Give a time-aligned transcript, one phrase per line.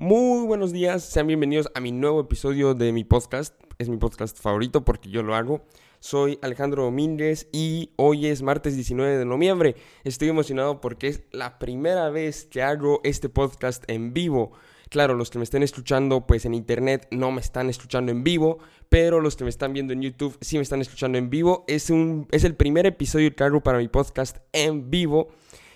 [0.00, 3.54] Muy buenos días, sean bienvenidos a mi nuevo episodio de mi podcast.
[3.76, 5.60] Es mi podcast favorito porque yo lo hago.
[5.98, 9.76] Soy Alejandro Domínguez y hoy es martes 19 de noviembre.
[10.02, 14.52] Estoy emocionado porque es la primera vez que hago este podcast en vivo.
[14.88, 18.58] Claro, los que me estén escuchando pues en internet no me están escuchando en vivo,
[18.88, 21.66] pero los que me están viendo en YouTube sí me están escuchando en vivo.
[21.68, 25.28] Es, un, es el primer episodio que hago para mi podcast en vivo.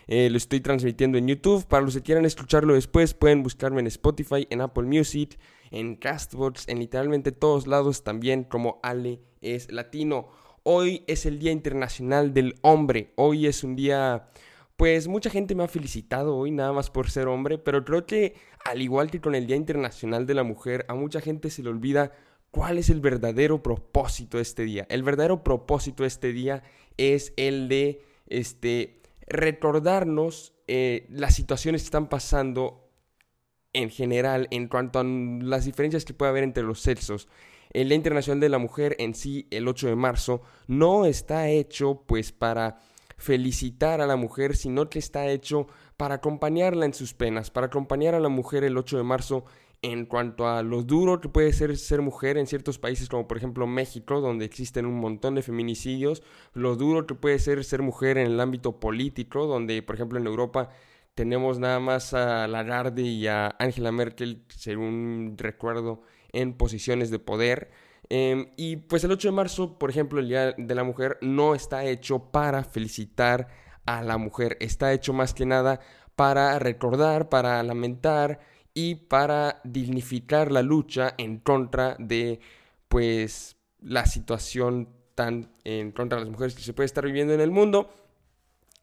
[0.06, 1.66] Eh, lo estoy transmitiendo en YouTube.
[1.66, 5.38] Para los que quieran escucharlo después, pueden buscarme en Spotify, en Apple Music,
[5.70, 10.28] en Castbox, en literalmente todos lados también como Ale es latino.
[10.62, 13.12] Hoy es el Día Internacional del Hombre.
[13.16, 14.28] Hoy es un día
[14.76, 18.34] pues mucha gente me ha felicitado hoy nada más por ser hombre, pero creo que
[18.64, 21.68] al igual que con el Día Internacional de la Mujer, a mucha gente se le
[21.68, 22.10] olvida
[22.50, 24.86] cuál es el verdadero propósito de este día.
[24.88, 26.64] El verdadero propósito de este día
[26.96, 32.90] es el de este, recordarnos eh, las situaciones que están pasando
[33.72, 37.28] en general en cuanto a las diferencias que puede haber entre los sexos.
[37.70, 42.04] El Día Internacional de la Mujer en sí, el 8 de marzo, no está hecho
[42.06, 42.78] pues para
[43.16, 48.14] felicitar a la mujer, sino que está hecho para acompañarla en sus penas, para acompañar
[48.14, 49.44] a la mujer el 8 de marzo
[49.84, 53.36] en cuanto a lo duro que puede ser ser mujer en ciertos países como por
[53.36, 56.22] ejemplo México, donde existen un montón de feminicidios,
[56.54, 60.26] lo duro que puede ser ser mujer en el ámbito político, donde por ejemplo en
[60.26, 60.70] Europa
[61.14, 66.00] tenemos nada más a Lagarde y a Angela Merkel, según recuerdo,
[66.32, 67.70] en posiciones de poder.
[68.08, 71.54] Em, y pues el 8 de marzo, por ejemplo, el Día de la Mujer no
[71.54, 73.48] está hecho para felicitar
[73.86, 75.80] a la mujer, está hecho más que nada
[76.16, 78.40] para recordar, para lamentar
[78.74, 82.40] y para dignificar la lucha en contra de
[82.88, 87.40] pues la situación tan en contra de las mujeres que se puede estar viviendo en
[87.40, 87.88] el mundo.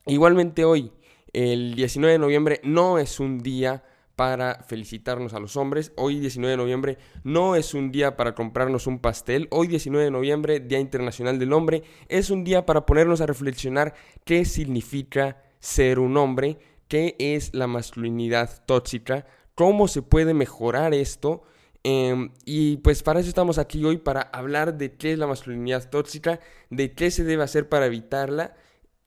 [0.05, 0.91] Igualmente hoy,
[1.33, 3.83] el 19 de noviembre, no es un día
[4.15, 5.91] para felicitarnos a los hombres.
[5.95, 9.47] Hoy 19 de noviembre no es un día para comprarnos un pastel.
[9.51, 13.93] Hoy 19 de noviembre, Día Internacional del Hombre, es un día para ponernos a reflexionar
[14.23, 19.25] qué significa ser un hombre, qué es la masculinidad tóxica,
[19.61, 21.43] cómo se puede mejorar esto.
[21.83, 25.87] Em, y pues para eso estamos aquí hoy, para hablar de qué es la masculinidad
[25.91, 26.39] tóxica,
[26.71, 28.55] de qué se debe hacer para evitarla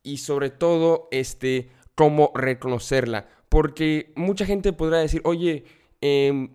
[0.04, 3.28] y sobre todo, este, cómo reconocerla.
[3.48, 5.64] Porque mucha gente podrá decir, oye,
[6.00, 6.50] em,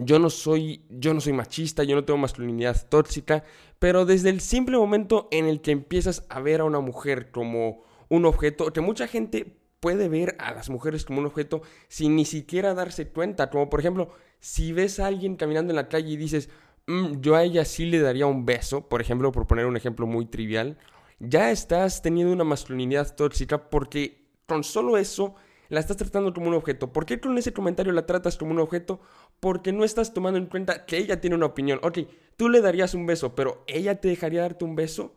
[0.00, 3.44] yo no soy, yo no soy machista, yo no tengo masculinidad tóxica,
[3.78, 7.84] pero desde el simple momento en el que empiezas a ver a una mujer como
[8.08, 12.24] un objeto, que mucha gente puede ver a las mujeres como un objeto sin ni
[12.24, 14.10] siquiera darse cuenta, como por ejemplo,
[14.40, 16.48] si ves a alguien caminando en la calle y dices,
[16.86, 20.06] mm, yo a ella sí le daría un beso, por ejemplo, por poner un ejemplo
[20.06, 20.78] muy trivial,
[21.18, 25.34] ya estás teniendo una masculinidad tóxica porque con solo eso
[25.68, 26.92] la estás tratando como un objeto.
[26.92, 29.00] ¿Por qué con ese comentario la tratas como un objeto?
[29.40, 31.80] Porque no estás tomando en cuenta que ella tiene una opinión.
[31.82, 31.98] Ok,
[32.36, 35.14] tú le darías un beso, pero ella te dejaría darte un beso.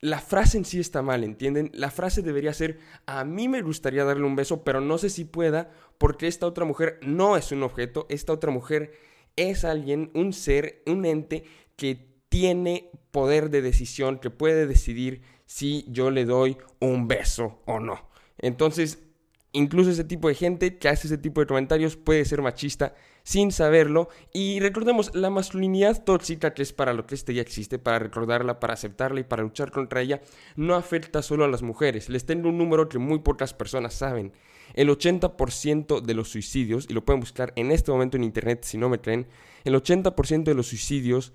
[0.00, 1.70] La frase en sí está mal, ¿entienden?
[1.74, 5.24] La frase debería ser, a mí me gustaría darle un beso, pero no sé si
[5.24, 8.92] pueda, porque esta otra mujer no es un objeto, esta otra mujer
[9.34, 11.44] es alguien, un ser, un ente
[11.74, 17.80] que tiene poder de decisión, que puede decidir si yo le doy un beso o
[17.80, 18.08] no.
[18.38, 19.08] Entonces,
[19.52, 22.94] Incluso ese tipo de gente que hace ese tipo de comentarios puede ser machista
[23.28, 24.08] sin saberlo.
[24.32, 28.58] Y recordemos, la masculinidad tóxica, que es para lo que este ya existe, para recordarla,
[28.58, 30.22] para aceptarla y para luchar contra ella,
[30.56, 32.08] no afecta solo a las mujeres.
[32.08, 34.32] Les tengo un número que muy pocas personas saben.
[34.72, 38.78] El 80% de los suicidios, y lo pueden buscar en este momento en internet si
[38.78, 39.26] no me creen,
[39.64, 41.34] el 80% de los suicidios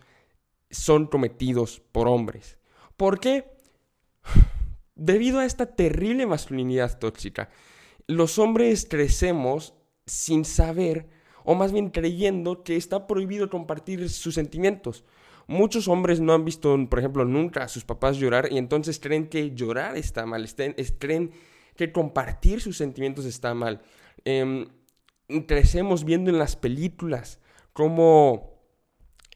[0.72, 2.58] son cometidos por hombres.
[2.98, 3.46] ¿Por qué?
[4.96, 7.50] Debido a esta terrible masculinidad tóxica
[8.08, 9.74] los hombres crecemos
[10.06, 11.08] sin saber,
[11.44, 15.04] o más bien creyendo que está prohibido compartir sus sentimientos.
[15.48, 19.28] Muchos hombres no han visto, por ejemplo, nunca a sus papás llorar y entonces creen
[19.28, 20.48] que llorar está mal,
[21.00, 21.32] creen
[21.76, 23.82] que compartir sus sentimientos está mal.
[24.24, 24.68] Em,
[25.48, 27.40] crecemos viendo en las películas
[27.74, 28.53] cómo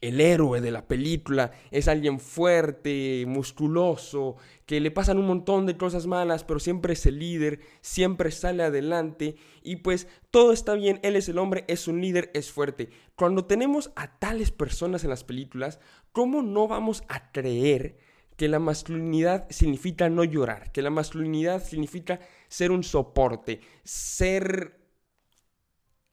[0.00, 4.36] el héroe de la película es alguien fuerte, musculoso,
[4.66, 8.62] que le pasan un montón de cosas malas, pero siempre es el líder, siempre sale
[8.62, 12.90] adelante y pues todo está bien, él es el hombre, es un líder, es fuerte.
[13.16, 15.80] Cuando tenemos a tales personas en las películas,
[16.12, 17.98] ¿cómo no vamos a creer
[18.36, 24.78] que la masculinidad significa no llorar, que la masculinidad significa ser un soporte, ser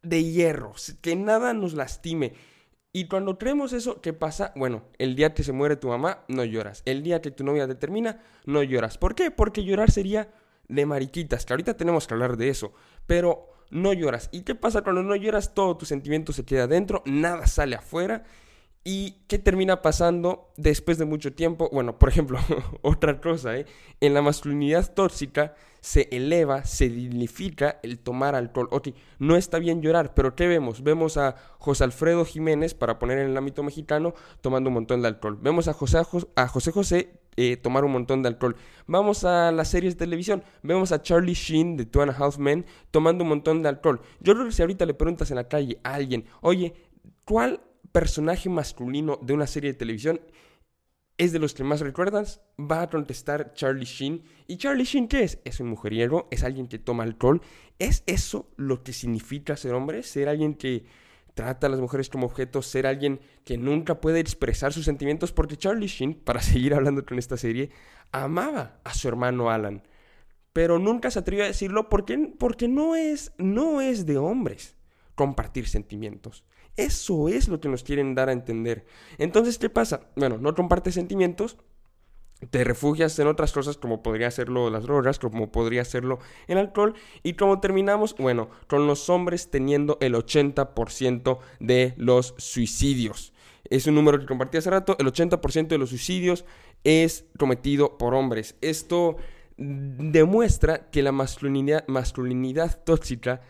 [0.01, 2.33] de hierro, que nada nos lastime?
[2.95, 4.53] Y cuando creemos eso, ¿qué pasa?
[4.55, 6.81] Bueno, el día que se muere tu mamá, no lloras.
[6.85, 8.97] El día que tu novia te termina, no lloras.
[8.97, 9.31] ¿Por qué?
[9.31, 10.29] Porque llorar sería
[10.69, 12.71] de mariquitas, que ahorita tenemos que hablar de eso.
[13.05, 14.29] pero no lloras.
[14.31, 15.53] ¿Y qué pasa cuando no lloras?
[15.53, 18.23] Todo tu sentimiento se queda adentro, nada sale afuera.
[18.85, 21.69] ¿Y qué termina pasando después de mucho tiempo?
[21.73, 22.39] Bueno, por ejemplo,
[22.81, 23.65] otra cosa, ¿eh?
[23.99, 25.53] En la masculinidad tóxica
[25.85, 28.67] se eleva, se dignifica el tomar alcohol.
[28.71, 28.87] Ok,
[29.19, 30.81] no está bien llorar, pero ¿qué vemos?
[30.81, 35.09] Vemos a José Alfredo Jiménez, para poner en el ámbito mexicano, tomando un montón de
[35.09, 35.37] alcohol.
[35.39, 35.99] Vemos a José,
[36.35, 38.55] a José José eh, tomar un montón de alcohol.
[38.87, 40.43] Vamos a las series de televisión.
[40.63, 44.01] Vemos a Charlie Sheen de Two and a Half Men tomando un montón de alcohol.
[44.21, 46.73] Yo creo que si ahorita le preguntas en la calle a alguien, oye,
[47.25, 47.61] ¿cuál
[47.91, 50.19] personaje masculino de una serie de televisión
[51.17, 54.23] es de los que más recuerdas, va a contestar Charlie Sheen.
[54.47, 55.39] ¿Y Charlie Sheen qué es?
[55.45, 57.41] Es un mujeriego, es alguien que toma alcohol.
[57.79, 60.03] ¿Es eso lo que significa ser hombre?
[60.03, 60.85] ¿Ser alguien que
[61.33, 62.67] trata a las mujeres como objetos?
[62.67, 65.31] ¿Ser alguien que nunca puede expresar sus sentimientos?
[65.31, 67.69] Porque Charlie Sheen, para seguir hablando con esta serie,
[68.11, 69.83] amaba a su hermano Alan.
[70.51, 74.75] Pero nunca se atrevió a decirlo porque, porque no, es, no es de hombres
[75.15, 76.43] compartir sentimientos.
[76.77, 78.85] Eso es lo que nos quieren dar a entender.
[79.17, 80.01] Entonces, ¿qué pasa?
[80.15, 81.57] Bueno, no compartes sentimientos,
[82.49, 86.93] te refugias en otras cosas como podría serlo las drogas, como podría serlo el alcohol.
[87.23, 93.33] Y como terminamos, bueno, con los hombres teniendo el 80% de los suicidios.
[93.69, 96.45] Es un número que compartí hace rato, el 80% de los suicidios
[96.83, 98.55] es cometido por hombres.
[98.61, 99.17] Esto
[99.57, 103.41] demuestra que la masculinidad, masculinidad tóxica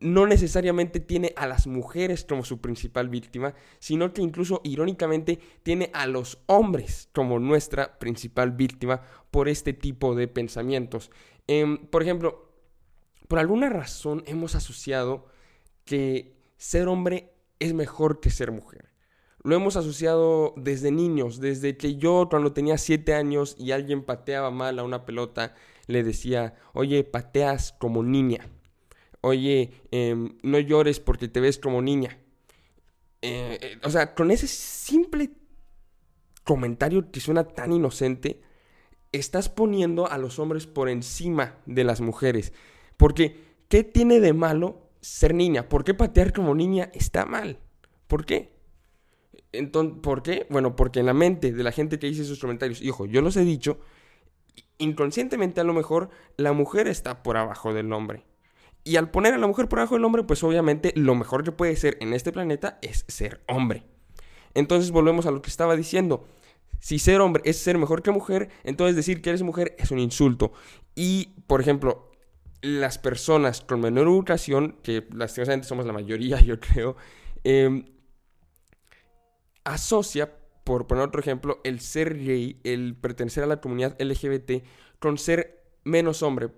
[0.00, 5.90] no necesariamente tiene a las mujeres como su principal víctima, sino que incluso irónicamente tiene
[5.92, 11.10] a los hombres como nuestra principal víctima por este tipo de pensamientos.
[11.46, 12.50] Em, por ejemplo,
[13.28, 15.26] por alguna razón hemos asociado
[15.84, 18.88] que ser hombre es mejor que ser mujer.
[19.42, 24.50] Lo hemos asociado desde niños, desde que yo cuando tenía 7 años y alguien pateaba
[24.50, 25.54] mal a una pelota,
[25.86, 28.48] le decía, oye, pateas como niña
[29.20, 32.18] oye, em, no llores porque te ves como niña.
[33.22, 35.30] Eh, eh, o sea, con ese simple
[36.44, 38.40] comentario que suena tan inocente,
[39.12, 42.52] estás poniendo a los hombres por encima de las mujeres.
[42.96, 45.68] Porque, ¿qué tiene de malo ser niña?
[45.68, 47.58] ¿Por qué patear como niña está mal?
[48.06, 48.52] ¿Por qué?
[49.52, 50.46] Entonces, ¿por qué?
[50.50, 53.20] Bueno, porque en la mente de la gente que dice esos comentarios, y ojo, yo
[53.20, 53.80] los he dicho,
[54.78, 58.24] inconscientemente a lo mejor la mujer está por abajo del hombre.
[58.84, 61.52] Y al poner a la mujer por abajo del hombre, pues obviamente lo mejor que
[61.52, 63.84] puede ser en este planeta es ser hombre.
[64.54, 66.26] Entonces volvemos a lo que estaba diciendo.
[66.78, 69.98] Si ser hombre es ser mejor que mujer, entonces decir que eres mujer es un
[69.98, 70.52] insulto.
[70.94, 72.10] Y, por ejemplo,
[72.62, 76.96] las personas con menor educación, que lastimosamente somos la mayoría, yo creo,
[77.44, 77.84] em,
[79.64, 80.32] asocia,
[80.64, 84.64] por poner otro ejemplo, el ser gay, el pertenecer a la comunidad LGBT,
[84.98, 86.50] con ser menos hombre.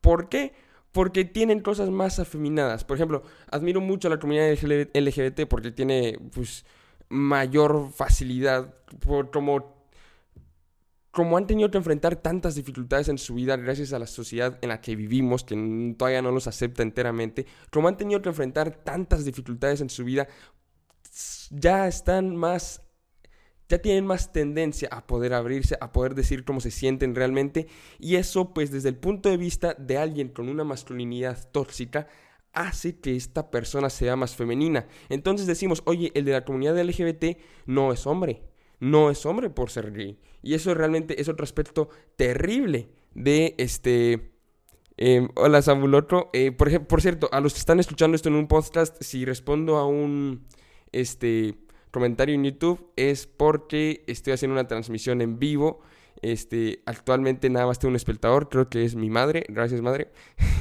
[0.00, 0.52] ¿Por qué?
[0.94, 2.84] Porque tienen cosas más afeminadas.
[2.84, 6.64] Por ejemplo, admiro mucho a la comunidad LGBT porque tiene pues
[7.08, 8.72] mayor facilidad
[9.32, 9.74] como
[11.10, 14.68] como han tenido que enfrentar tantas dificultades en su vida gracias a la sociedad en
[14.68, 19.24] la que vivimos, que todavía no los acepta enteramente, como han tenido que enfrentar tantas
[19.24, 20.28] dificultades en su vida,
[21.50, 22.83] ya están más
[23.68, 27.66] ya tienen más tendencia a poder abrirse, a poder decir cómo se sienten realmente
[27.98, 32.06] y eso pues desde el punto de vista de alguien con una masculinidad tóxica
[32.52, 34.86] hace que esta persona sea más femenina.
[35.08, 37.36] Entonces decimos, oye, el de la comunidad LGBT
[37.66, 38.42] no es hombre,
[38.80, 40.18] no es hombre por ser gay.
[40.42, 44.30] Y eso realmente es otro aspecto terrible de este...
[44.96, 48.46] Eh, hola Samuloto, eh, por, por cierto, a los que están escuchando esto en un
[48.46, 50.46] podcast, si respondo a un...
[50.92, 51.63] Este
[51.94, 55.80] comentario en YouTube es porque estoy haciendo una transmisión en vivo.
[56.22, 60.10] Este, actualmente nada más tengo un espectador, creo que es mi madre, gracias madre.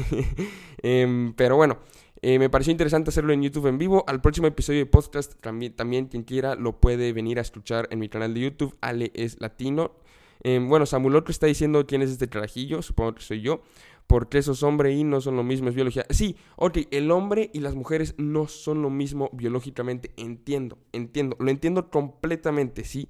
[0.84, 1.80] Em, pero bueno,
[2.22, 4.04] eh, me pareció interesante hacerlo en YouTube en vivo.
[4.06, 8.00] Al próximo episodio de podcast, también, también quien quiera lo puede venir a escuchar en
[8.00, 9.96] mi canal de YouTube, Ale es Latino.
[10.44, 13.64] Em, bueno, Samuel Otro está diciendo quién es este carajillo, supongo que soy yo
[14.08, 16.06] porque esos hombres y no son lo mismo, es biología.
[16.10, 21.50] Sí, ok, el hombre y las mujeres no son lo mismo biológicamente, entiendo, entiendo, lo
[21.50, 23.10] entiendo completamente, sí.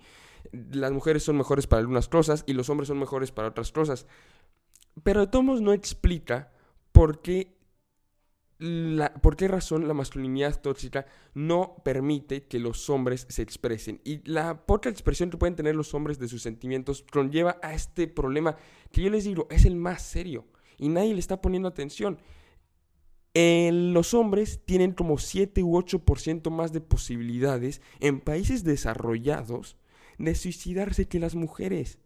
[0.51, 4.05] Las mujeres son mejores para algunas cosas y los hombres son mejores para otras cosas.
[5.03, 6.51] Pero modos no explica
[6.91, 7.57] por qué,
[8.59, 13.99] la, por qué razón la masculinidad tóxica no permite que los hombres se expresen.
[14.03, 18.07] Y la poca expresión que pueden tener los hombres de sus sentimientos conlleva a este
[18.07, 18.57] problema
[18.91, 20.45] que yo les digo es el más serio
[20.77, 22.19] y nadie le está poniendo atención.
[23.35, 29.77] los hombres tienen como 7 u 8% más de posibilidades en países desarrollados
[30.17, 31.99] de suicidarse que las mujeres.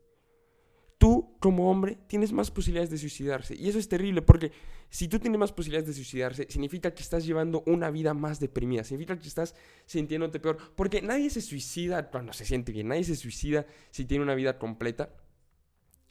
[0.98, 3.56] tú como hombre tienes más posibilidades de suicidarse.
[3.56, 4.52] Y eso es terrible porque
[4.90, 8.84] si tú tienes más posibilidades de suicidarse, significa que estás llevando una vida más deprimida,
[8.84, 9.54] significa que estás
[9.86, 10.58] sintiéndote peor.
[10.76, 14.58] Porque nadie se suicida cuando se siente bien, nadie se suicida si tiene una vida
[14.58, 15.14] completa.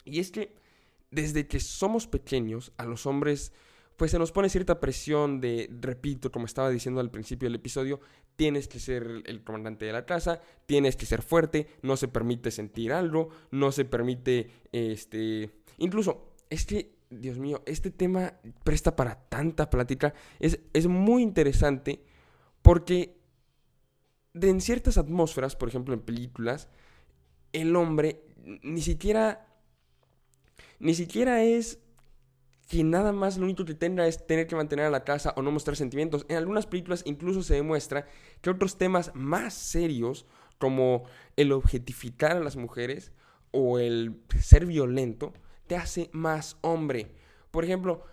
[0.05, 0.55] Y es que
[1.11, 3.53] desde que somos pequeños, a los hombres
[3.97, 7.99] pues se nos pone cierta presión de, repito, como estaba diciendo al principio del episodio,
[8.35, 12.51] tienes que ser el comandante de la casa, tienes que ser fuerte, no se permite
[12.51, 15.49] sentir algo, no se permite, este,
[15.79, 18.33] incluso, es que, Dios mío, este tema
[18.63, 22.03] presta para tanta plática, es, es muy interesante
[22.61, 23.17] porque
[24.35, 26.69] en ciertas atmósferas, por ejemplo en películas,
[27.51, 28.25] el hombre
[28.61, 29.46] ni siquiera,
[30.79, 31.79] ni siquiera es
[32.67, 35.41] que nada más lo único que tenga es tener que mantener a la casa o
[35.41, 36.25] no mostrar sentimientos.
[36.27, 38.07] En algunas películas incluso se demuestra
[38.41, 40.25] que otros temas más serios,
[40.57, 41.03] como
[41.35, 43.11] el objetificar a las mujeres
[43.51, 45.33] o el ser violento,
[45.67, 47.11] te hace más hombre.
[47.51, 48.03] Por ejemplo,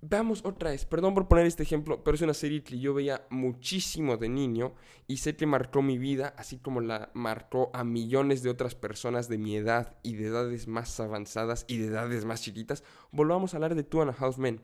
[0.00, 3.26] Veamos otra vez, perdón por poner este ejemplo, pero es una serie que yo veía
[3.30, 4.74] muchísimo de niño
[5.08, 9.28] y sé que marcó mi vida, así como la marcó a millones de otras personas
[9.28, 12.84] de mi edad y de edades más avanzadas y de edades más chiquitas.
[13.10, 14.60] Volvamos a hablar de Two and a Half Men.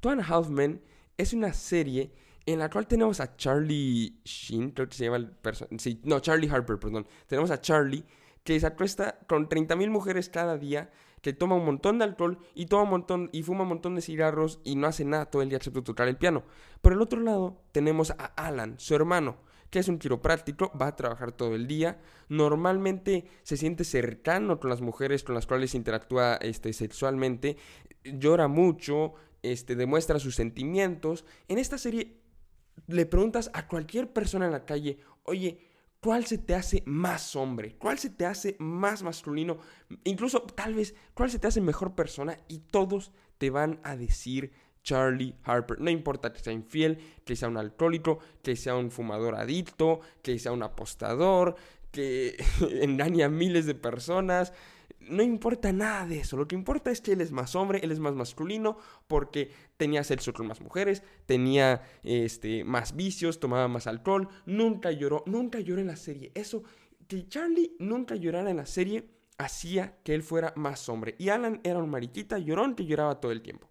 [0.00, 0.82] Two and a Half Men
[1.16, 2.12] es una serie
[2.44, 5.78] en la cual tenemos a Charlie Sheen, creo que se llama el personaje.
[5.78, 7.06] Sí, no, Charlie Harper, perdón.
[7.26, 8.04] Tenemos a Charlie
[8.44, 10.90] que se acuesta con 30.000 mujeres cada día
[11.26, 14.00] que toma un montón de alcohol y toma un montón y fuma un montón de
[14.00, 16.44] cigarros y no hace nada todo el día excepto tocar el piano.
[16.80, 19.36] Por el otro lado, tenemos a Alan, su hermano,
[19.68, 24.70] que es un quiropráctico, va a trabajar todo el día, normalmente se siente cercano con
[24.70, 27.56] las mujeres con las cuales interactúa este, sexualmente,
[28.04, 31.24] llora mucho, este, demuestra sus sentimientos.
[31.48, 32.20] En esta serie
[32.86, 35.65] le preguntas a cualquier persona en la calle, oye,
[36.06, 37.74] ¿Cuál se te hace más hombre?
[37.78, 39.58] ¿Cuál se te hace más masculino?
[40.04, 42.38] Incluso tal vez, ¿cuál se te hace mejor persona?
[42.46, 44.52] Y todos te van a decir
[44.86, 45.80] Charlie Harper.
[45.80, 50.38] No importa que sea infiel, que sea un alcohólico, que sea un fumador adicto, que
[50.38, 51.56] sea un apostador,
[51.90, 52.36] que
[52.80, 54.52] engaña a miles de personas,
[55.00, 56.36] no importa nada de eso.
[56.36, 58.78] Lo que importa es que él es más hombre, él es más masculino,
[59.08, 65.24] porque tenía sexo con más mujeres, tenía este, más vicios, tomaba más alcohol, nunca lloró,
[65.26, 66.30] nunca lloró en la serie.
[66.34, 66.62] Eso,
[67.08, 71.16] que Charlie nunca llorara en la serie, hacía que él fuera más hombre.
[71.18, 73.68] Y Alan era un mariquita llorón que lloraba todo el tiempo.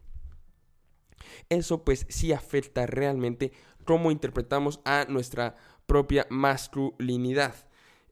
[1.50, 3.52] Eso pues sí afecta realmente
[3.86, 5.56] cómo interpretamos a nuestra
[5.86, 7.56] propia masculinidad.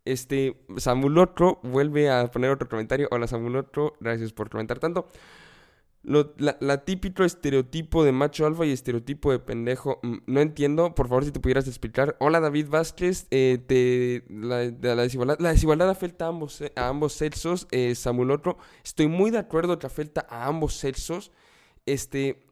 [0.06, 3.08] Este, Samulotro vuelve a poner otro comentario.
[3.12, 5.08] Hola Samulotro, gracias por comentar tanto.
[6.04, 10.00] la, típico estereotipo de macho alfa y estereotipo de pendejo.
[10.04, 12.18] Mm, no entiendo, por favor, si te pudieras explicar.
[12.20, 17.68] Hola David Vázquez, eh, te, la, desigualdad, la desigualdad afecta a ambos, a ambos sexos.
[17.72, 21.32] Eh, Samulotro, estoy muy de acuerdo que afecta a ambos sexos.
[21.86, 22.46] Este,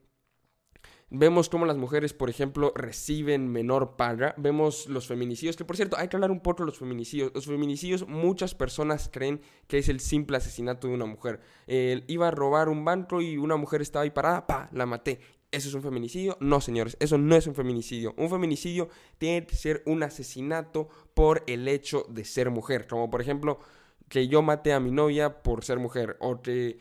[1.13, 4.33] Vemos cómo las mujeres, por ejemplo, reciben menor paga.
[4.37, 7.33] Vemos los feminicidios, que por cierto, hay que hablar un poco de los feminicidios.
[7.35, 11.41] Los feminicidios, muchas personas creen que es el simple asesinato de una mujer.
[11.67, 15.19] Él iba a robar un banco y una mujer estaba ahí parada, pa, la maté.
[15.51, 16.37] ¿Eso es un feminicidio?
[16.39, 18.13] No, señores, eso no es un feminicidio.
[18.15, 18.87] Un feminicidio
[19.17, 22.87] tiene que ser un asesinato por el hecho de ser mujer.
[22.87, 23.59] Como por ejemplo,
[24.07, 26.15] que yo maté a mi novia por ser mujer.
[26.21, 26.79] O que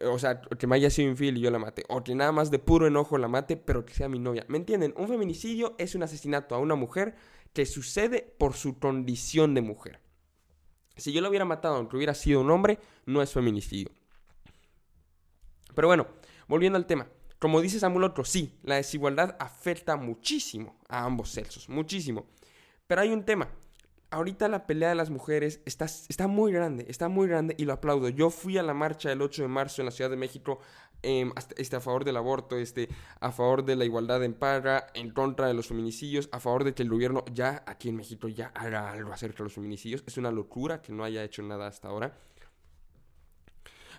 [0.00, 2.50] o sea, que me haya sido infiel y yo la mate, o que nada más
[2.50, 4.44] de puro enojo la mate, pero que sea mi novia.
[4.48, 4.94] ¿Me entienden?
[4.96, 7.14] Un feminicidio es un asesinato a una mujer
[7.52, 10.00] que sucede por su condición de mujer.
[10.96, 13.90] Si yo la hubiera matado aunque hubiera sido un hombre, no es feminicidio.
[15.74, 16.06] Pero bueno,
[16.48, 17.08] volviendo al tema.
[17.38, 22.26] Como dice Samuel Otro, sí, la desigualdad afecta muchísimo a ambos sexos, muchísimo.
[22.86, 23.48] Pero hay un tema
[24.12, 27.72] ahorita la pelea de las mujeres está, está muy grande, está muy grande y lo
[27.72, 28.10] aplaudo.
[28.10, 30.60] Yo fui a la marcha el 8 de marzo en la Ciudad de México
[31.02, 32.88] em, este, a favor del aborto, este,
[33.20, 36.74] a favor de la igualdad en paga, en contra de los feminicidios, a favor de
[36.74, 40.04] que el gobierno ya aquí en México ya haga algo acerca de los feminicidios.
[40.06, 42.14] Es una locura que no haya hecho nada hasta ahora.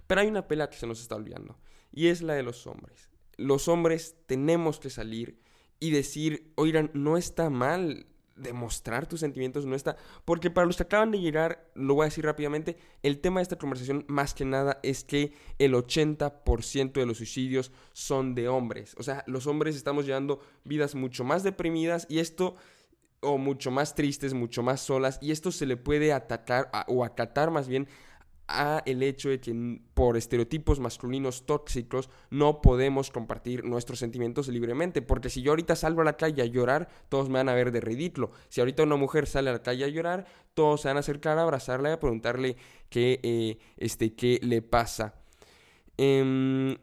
[0.05, 1.57] Pero hay una pelea que se nos está olvidando
[1.91, 3.09] y es la de los hombres.
[3.35, 5.41] Los hombres tenemos que salir
[5.79, 8.05] y decir, oigan, no está mal
[8.35, 9.95] demostrar tus sentimientos no está.
[10.25, 13.43] Porque para los que acaban de llegar, lo voy a decir rápidamente, el tema de
[13.43, 18.95] esta conversación más que nada es que el 80% de los suicidios son de hombres.
[18.97, 22.55] O sea, los hombres estamos llevando vidas mucho más deprimidas y esto
[23.23, 27.51] o mucho más tristes, mucho más solas, y esto se le puede atacar o acatar
[27.51, 27.87] más bien
[28.47, 35.01] a el hecho de que por estereotipos masculinos tóxicos no podemos compartir nuestros sentimientos libremente,
[35.01, 37.71] porque si yo ahorita salgo a la calle a llorar, todos me van a ver
[37.71, 38.31] de ridículo.
[38.49, 41.37] Si ahorita una mujer sale a la calle a llorar, todos se van a acercar
[41.37, 42.57] a abrazarla y a preguntarle
[42.89, 45.15] qué, eh, este, qué le pasa.
[45.95, 46.75] Eh,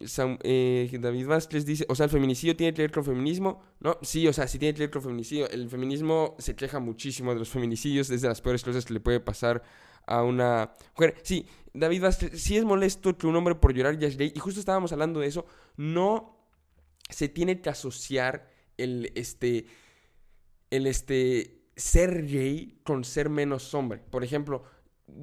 [0.45, 3.63] eh, David Vázquez dice, o sea, el feminicidio tiene que ver con feminismo.
[3.81, 5.49] No, sí, o sea, sí tiene que ver con feminicidio.
[5.51, 9.01] El feminismo se queja muchísimo de los feminicidios, es de las peores cosas que le
[9.01, 9.63] puede pasar
[10.07, 11.17] a una mujer.
[11.23, 14.39] Sí, David Vázquez, sí es molesto que un hombre por llorar ya es gay, y
[14.39, 16.37] justo estábamos hablando de eso, no
[17.09, 19.67] se tiene que asociar el, este,
[20.71, 23.99] el, este, ser gay con ser menos hombre.
[23.99, 24.63] Por ejemplo,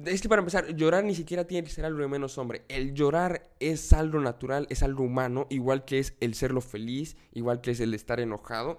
[0.04, 2.64] es que para empezar, llorar ni siquiera tiene que ser algo de menos hombre.
[2.68, 7.60] El llorar es algo natural, es algo humano, igual que es el serlo feliz, igual
[7.60, 8.78] que es el estar enojado.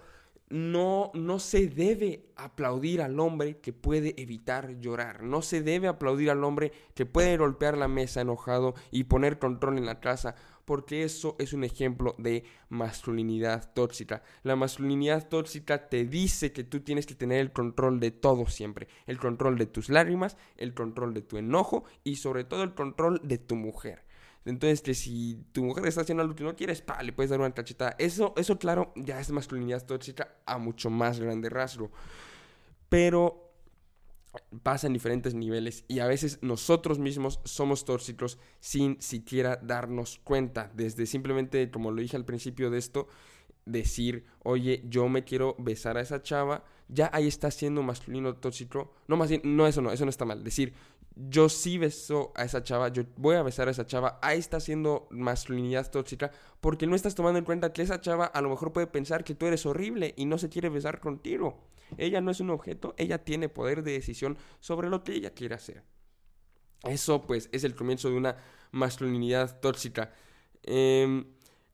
[0.50, 5.22] No, no se debe aplaudir al hombre que puede evitar llorar.
[5.22, 9.78] No se debe aplaudir al hombre que puede golpear la mesa enojado y poner control
[9.78, 10.36] en la casa
[10.70, 14.22] porque eso es un ejemplo de masculinidad tóxica.
[14.44, 18.88] La masculinidad tóxica te dice que tú tienes que tener el control de todo siempre,
[19.08, 23.20] el control de tus lágrimas, el control de tu enojo y sobre todo el control
[23.24, 24.06] de tu mujer.
[24.46, 27.40] Entonces, que si tu mujer está haciendo algo que no quieres, pa, le puedes dar
[27.40, 27.96] una cachetada.
[28.00, 31.92] Eso, eso claro, ya es masculinidad tóxica a mucho más grande rasgo.
[32.88, 33.50] Pero
[34.64, 40.72] pasa en diferentes niveles y a veces nosotros mismos somos tóxicos sin siquiera darnos cuenta.
[40.74, 43.08] Desde simplemente, como lo dije al principio de esto,
[43.66, 48.94] decir, oye, yo me quiero besar a esa chava, ya ahí está siendo masculino tóxico.
[49.08, 50.44] No, más no, eso no, eso no está mal.
[50.44, 50.74] Decir,
[51.16, 54.60] yo sí beso a esa chava, yo voy a besar a esa chava, ahí está
[54.60, 56.32] siendo masculinidad tóxica,
[56.62, 59.36] porque no estás tomando en cuenta que esa chava a lo mejor puede pensar que
[59.36, 61.64] tú eres horrible y no se quiere besar contigo.
[61.98, 65.56] Ella no es un objeto, ella tiene poder de decisión sobre lo que ella quiere
[65.56, 65.84] hacer.
[66.84, 68.38] Eso pues es el comienzo de una
[68.72, 70.14] masculinidad tóxica.
[70.64, 71.26] Eh,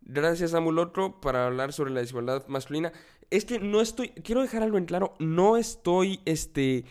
[0.02, 2.92] gracias a Mulotro para hablar sobre la desigualdad masculina.
[3.30, 6.86] Es que no estoy, quiero dejar algo en claro, no estoy, este,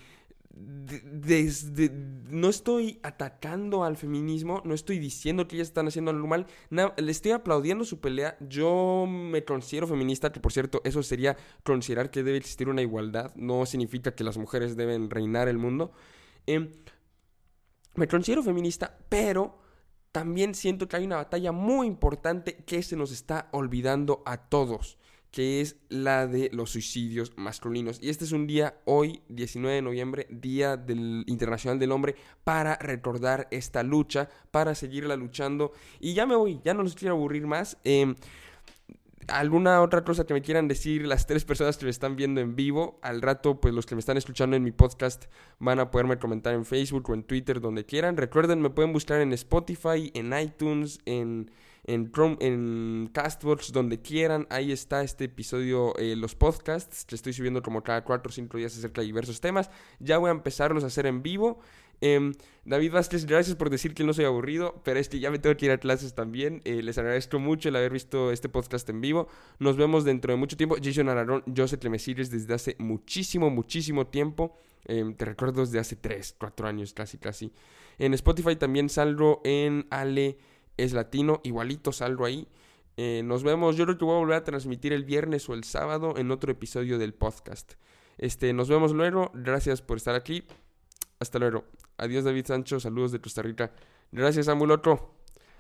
[0.57, 6.47] desde, no estoy atacando al feminismo, no estoy diciendo que ellas están haciendo algo mal,
[6.71, 8.37] le estoy aplaudiendo su pelea.
[8.41, 13.35] Yo me considero feminista, que por cierto, eso sería considerar que debe existir una igualdad,
[13.35, 15.93] no significa que las mujeres deben reinar el mundo.
[16.47, 16.71] Em,
[17.95, 19.59] me considero feminista, pero
[20.13, 24.99] también siento que hay una batalla muy importante que se nos está olvidando a todos
[25.35, 27.99] que es la de los suicidios masculinos.
[28.01, 32.77] Y este es un día, hoy, 19 de noviembre, Día del Internacional del Hombre, para
[32.77, 35.73] recordar esta lucha, para seguirla luchando.
[35.99, 37.79] Y ya me voy, ya no los quiero aburrir más.
[37.83, 38.15] Em,
[39.27, 42.55] ¿Alguna otra cosa que me quieran decir las tres personas que me están viendo en
[42.55, 43.01] vivo?
[43.03, 45.25] Al rato, pues los que me están escuchando en mi podcast
[45.59, 48.17] van a poderme comentar en Facebook o en Twitter, donde quieran.
[48.17, 51.51] Recuerden, me pueden buscar en Spotify, en iTunes, en
[51.85, 54.47] en, Chrome, en Castbox, donde quieran.
[54.51, 58.57] Ahí está este episodio, eh, los podcasts, que estoy subiendo como cada 4 o 5
[58.59, 59.71] días acerca de diversos temas.
[60.01, 61.61] Ya voy a empezarlos a hacer en vivo.
[62.01, 65.39] Em, David Vázquez, gracias por decir que no soy aburrido, pero es que ya me
[65.39, 66.61] tengo que ir a clases también.
[66.65, 69.29] Eh, les agradezco mucho el haber visto este podcast en vivo.
[69.59, 70.77] Nos vemos dentro de mucho tiempo.
[70.83, 74.57] Jason Ararón, yo sé desde hace muchísimo, muchísimo tiempo.
[74.87, 77.53] Em, te recuerdo desde hace 3, 4 años, casi, casi.
[77.99, 80.39] En Spotify también salgo en Ale
[80.77, 82.49] es latino, igualito salgo ahí.
[82.97, 85.65] Eh, nos vemos, yo creo que voy a volver a transmitir el viernes o el
[85.65, 87.75] sábado en otro episodio del podcast.
[88.19, 90.45] Este, nos vemos luego, gracias por estar aquí.
[91.19, 91.65] Hasta luego.
[91.97, 93.73] Adiós David Sancho, saludos de Costa Rica.
[94.13, 95.15] Gracias Samuel Otro.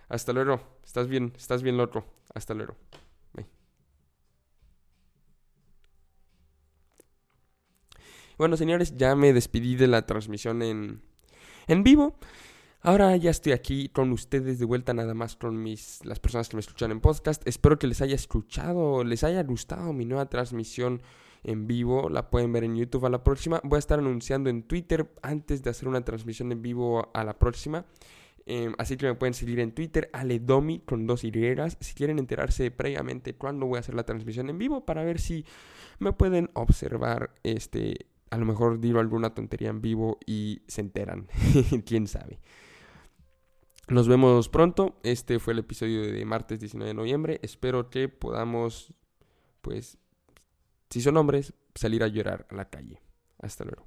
[0.09, 0.61] Hasta luego.
[0.85, 2.05] Estás bien, estás bien loco.
[2.35, 2.77] Hasta luego.
[8.37, 11.03] Bueno, señores, ya me despedí de la transmisión en,
[11.69, 12.19] en vivo.
[12.87, 16.57] Ahora ya estoy aquí con ustedes de vuelta nada más con mis las personas que
[16.57, 17.41] me escuchan en podcast.
[17.49, 21.01] Espero que les haya escuchado, les haya gustado mi nueva transmisión
[21.45, 22.11] en vivo.
[22.11, 23.59] La pueden ver en YouTube a la próxima.
[23.65, 27.39] Voy a estar anunciando en Twitter antes de hacer una transmisión en vivo a la
[27.39, 27.87] próxima.
[28.45, 31.33] Em, así que me pueden seguir en Twitter, Aledomi con dos Y,
[31.81, 35.47] si quieren enterarse previamente cuándo voy a hacer la transmisión en vivo para ver si
[36.01, 37.31] me pueden observar.
[37.45, 41.29] Este, a lo mejor digo alguna tontería en vivo y se enteran.
[41.87, 42.41] Quién sabe.
[43.89, 44.99] Nos vemos pronto.
[45.03, 47.41] Este fue el episodio de martes 19 de noviembre.
[47.43, 48.95] Espero que podamos,
[49.61, 49.99] pues,
[50.89, 53.03] si son hombres, salir a llorar a la calle.
[53.39, 53.83] Hasta luego.